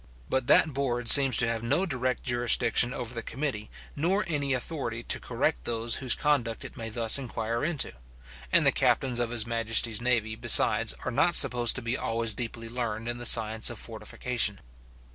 But 0.31 0.47
that 0.47 0.73
board 0.73 1.07
seems 1.07 1.37
to 1.37 1.47
have 1.47 1.61
no 1.61 1.85
direct 1.85 2.23
jurisdiction 2.23 2.91
over 2.91 3.13
the 3.13 3.21
committee, 3.21 3.69
nor 3.95 4.25
any 4.27 4.51
authority 4.51 5.03
to 5.03 5.19
correct 5.19 5.63
those 5.65 5.97
whose 5.97 6.15
conduct 6.15 6.65
it 6.65 6.75
may 6.75 6.89
thus 6.89 7.19
inquire 7.19 7.63
into; 7.63 7.93
and 8.51 8.65
the 8.65 8.71
captains 8.71 9.19
of 9.19 9.29
his 9.29 9.45
majesty's 9.45 10.01
navy, 10.01 10.35
besides, 10.35 10.95
are 11.05 11.11
not 11.11 11.35
supposed 11.35 11.75
to 11.75 11.83
be 11.83 11.95
always 11.99 12.33
deeply 12.33 12.67
learned 12.67 13.07
in 13.07 13.19
the 13.19 13.27
science 13.27 13.69
of 13.69 13.77
fortification. 13.77 14.59